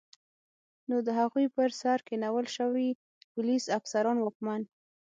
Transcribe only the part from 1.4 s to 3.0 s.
پر سر کینول شوي